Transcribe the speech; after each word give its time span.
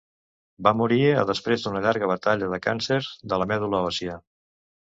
Va 0.67 0.71
morir 0.77 0.97
a 1.17 1.25
després 1.31 1.65
d'una 1.67 1.83
llarga 1.87 2.09
batalla 2.13 2.49
de 2.55 2.61
càncer 2.65 3.01
de 3.35 3.43
la 3.43 3.51
medul·la 3.53 3.87
òssia. 3.93 4.21